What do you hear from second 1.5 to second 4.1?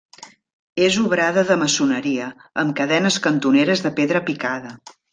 de maçoneria, amb cadenes cantoneres de